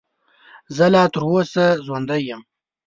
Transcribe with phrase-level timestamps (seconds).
[0.75, 2.41] زه لا تر اوسه ژوندی یم.